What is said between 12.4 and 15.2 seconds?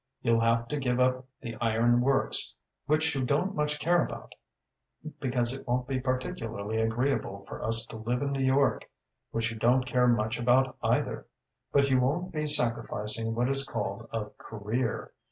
sacrificing what is called "a career."